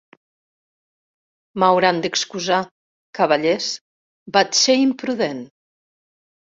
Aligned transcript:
M'hauran 1.63 2.01
d'excusar, 2.05 2.63
cavallers; 3.21 3.71
vaig 4.39 4.61
ser 4.65 4.81
imprudent. 4.91 5.49